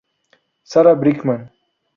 Sarah 0.63 0.95
Brightman. 0.95 1.51